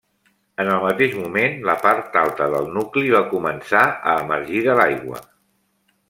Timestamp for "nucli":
2.77-3.11